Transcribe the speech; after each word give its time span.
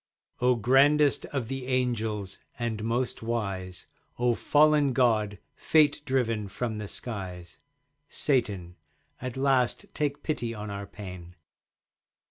O 0.41 0.55
grandest 0.55 1.27
of 1.27 1.47
the 1.47 1.67
Angels, 1.67 2.39
and 2.57 2.83
most 2.83 3.21
wise, 3.21 3.85
O 4.17 4.33
fallen 4.33 4.93
God, 4.93 5.37
fate 5.55 6.01
driven 6.05 6.47
from 6.47 6.79
the 6.79 6.87
skies, 6.87 7.59
Satan, 8.09 8.77
at 9.21 9.37
last 9.37 9.85
take 9.93 10.23
pity 10.23 10.55
on 10.55 10.71
our 10.71 10.87
pain. 10.87 11.35